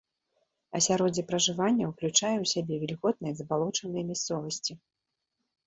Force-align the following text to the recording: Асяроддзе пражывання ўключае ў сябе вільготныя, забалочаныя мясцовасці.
Асяроддзе 0.79 1.23
пражывання 1.31 1.85
ўключае 1.91 2.33
ў 2.39 2.45
сябе 2.53 2.75
вільготныя, 2.87 3.33
забалочаныя 3.43 4.03
мясцовасці. 4.11 4.73